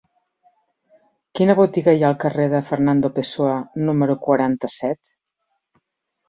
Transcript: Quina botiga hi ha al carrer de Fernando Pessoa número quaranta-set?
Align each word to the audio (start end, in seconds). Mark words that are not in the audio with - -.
Quina 1.39 1.55
botiga 1.59 1.93
hi 1.97 2.01
ha 2.03 2.09
al 2.09 2.17
carrer 2.23 2.47
de 2.53 2.61
Fernando 2.71 3.13
Pessoa 3.19 3.53
número 3.91 4.17
quaranta-set? 4.29 5.13